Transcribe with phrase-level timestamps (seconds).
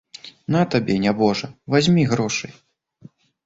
[0.55, 2.59] На табе, нябожа, вазьмі грошай.